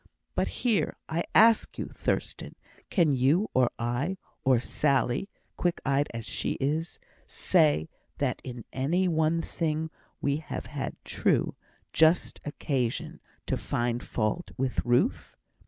But 0.33 0.47
here 0.65 0.97
I 1.07 1.25
ask 1.35 1.77
you, 1.77 1.85
Thurstan, 1.85 2.55
can 2.89 3.11
you, 3.11 3.51
or 3.53 3.69
I, 3.77 4.17
or 4.43 4.59
Sally 4.59 5.29
(quick 5.57 5.79
eyed 5.85 6.07
as 6.11 6.25
she 6.25 6.53
is), 6.53 6.97
say, 7.27 7.87
that 8.17 8.41
in 8.43 8.65
any 8.73 9.07
one 9.07 9.43
thing 9.43 9.91
we 10.19 10.37
have 10.37 10.65
had 10.65 10.95
true, 11.05 11.55
just 11.93 12.41
occasion 12.45 13.19
to 13.45 13.55
find 13.55 14.01
fault 14.01 14.49
with 14.57 14.83
Ruth? 14.83 15.35